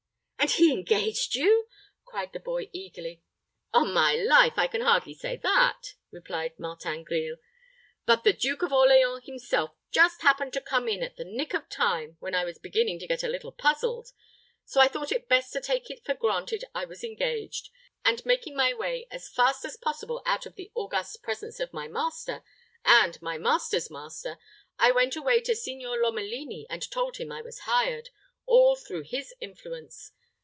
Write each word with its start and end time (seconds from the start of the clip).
"And 0.41 0.49
he 0.49 0.71
engaged 0.73 1.35
you," 1.35 1.67
cried 2.03 2.33
the 2.33 2.39
boy, 2.39 2.71
eagerly. 2.73 3.21
"On 3.73 3.93
my 3.93 4.15
life! 4.15 4.53
I 4.57 4.65
can 4.65 4.81
hardly 4.81 5.13
say 5.13 5.37
that," 5.37 5.93
replied 6.09 6.57
Martin 6.57 7.03
Grille. 7.03 7.37
"But 8.07 8.23
the 8.23 8.33
Duke 8.33 8.63
of 8.63 8.73
Orleans 8.73 9.23
himself 9.25 9.75
just 9.91 10.23
happened 10.23 10.51
to 10.53 10.59
come 10.59 10.89
in 10.89 11.03
at 11.03 11.15
the 11.15 11.23
nick 11.23 11.53
of 11.53 11.69
time, 11.69 12.17
when 12.19 12.33
I 12.33 12.43
was 12.43 12.57
beginning 12.57 12.97
to 12.99 13.07
get 13.07 13.21
a 13.23 13.27
little 13.29 13.51
puzzled. 13.51 14.09
So 14.65 14.81
I 14.81 14.87
thought 14.87 15.11
it 15.11 15.29
best 15.29 15.53
to 15.53 15.61
take 15.61 15.91
it 15.91 16.03
for 16.03 16.15
granted 16.15 16.65
I 16.73 16.85
was 16.85 17.03
engaged; 17.03 17.69
and 18.03 18.25
making 18.25 18.55
my 18.57 18.73
way 18.73 19.05
as 19.11 19.29
fast 19.29 19.63
as 19.63 19.77
possible 19.77 20.23
out 20.25 20.47
of 20.47 20.55
the 20.55 20.71
august 20.73 21.21
presence 21.21 21.59
of 21.59 21.71
my 21.71 21.87
master, 21.87 22.43
and 22.83 23.21
my 23.21 23.37
master's 23.37 23.91
master, 23.91 24.39
I 24.79 24.91
went 24.91 25.15
away 25.15 25.41
to 25.41 25.55
Signor 25.55 25.99
Lomelini 26.01 26.65
and 26.67 26.89
told 26.89 27.17
him 27.17 27.31
I 27.31 27.43
was 27.43 27.59
hired, 27.59 28.09
all 28.47 28.75
through 28.75 29.03
his 29.03 29.35
influence. 29.39 30.13